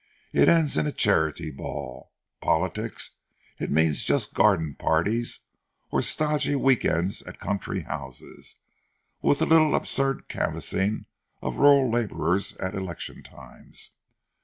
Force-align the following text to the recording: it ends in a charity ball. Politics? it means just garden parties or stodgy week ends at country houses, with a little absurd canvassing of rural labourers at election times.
it 0.33 0.47
ends 0.49 0.77
in 0.77 0.87
a 0.87 0.91
charity 0.91 1.51
ball. 1.51 2.11
Politics? 2.41 3.11
it 3.59 3.69
means 3.69 4.03
just 4.03 4.33
garden 4.33 4.73
parties 4.73 5.41
or 5.91 6.01
stodgy 6.01 6.55
week 6.55 6.83
ends 6.83 7.21
at 7.21 7.39
country 7.39 7.81
houses, 7.81 8.55
with 9.21 9.43
a 9.43 9.45
little 9.45 9.75
absurd 9.75 10.27
canvassing 10.27 11.05
of 11.43 11.57
rural 11.57 11.87
labourers 11.87 12.55
at 12.57 12.73
election 12.73 13.21
times. 13.21 13.91